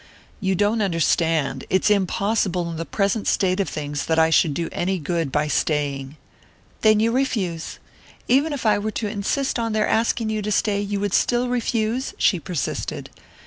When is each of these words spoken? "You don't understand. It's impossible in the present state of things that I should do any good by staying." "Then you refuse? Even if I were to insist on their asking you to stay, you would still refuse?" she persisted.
"You 0.39 0.55
don't 0.55 0.81
understand. 0.81 1.65
It's 1.69 1.91
impossible 1.91 2.67
in 2.71 2.77
the 2.77 2.85
present 2.87 3.27
state 3.27 3.59
of 3.59 3.69
things 3.69 4.07
that 4.07 4.17
I 4.17 4.31
should 4.31 4.55
do 4.55 4.67
any 4.71 4.97
good 4.97 5.31
by 5.31 5.47
staying." 5.47 6.17
"Then 6.81 6.99
you 6.99 7.11
refuse? 7.11 7.77
Even 8.27 8.51
if 8.51 8.65
I 8.65 8.79
were 8.79 8.89
to 8.89 9.07
insist 9.07 9.59
on 9.59 9.73
their 9.73 9.87
asking 9.87 10.31
you 10.31 10.41
to 10.41 10.51
stay, 10.51 10.81
you 10.81 10.99
would 10.99 11.13
still 11.13 11.49
refuse?" 11.49 12.15
she 12.17 12.39
persisted. 12.39 13.11